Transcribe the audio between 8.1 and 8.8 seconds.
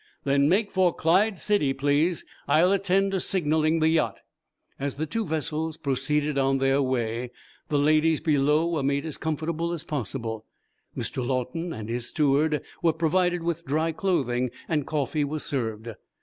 below